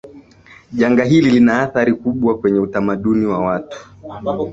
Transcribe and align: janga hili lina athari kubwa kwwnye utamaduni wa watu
janga 0.73 1.03
hili 1.03 1.29
lina 1.29 1.61
athari 1.61 1.93
kubwa 1.93 2.37
kwwnye 2.37 2.59
utamaduni 2.59 3.25
wa 3.25 3.39
watu 3.39 3.89